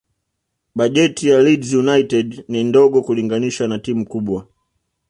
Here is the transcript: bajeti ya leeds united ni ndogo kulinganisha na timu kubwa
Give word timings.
bajeti 0.75 1.27
ya 1.29 1.37
leeds 1.45 1.73
united 1.73 2.45
ni 2.47 2.63
ndogo 2.63 3.01
kulinganisha 3.01 3.67
na 3.67 3.79
timu 3.79 4.05
kubwa 4.05 4.47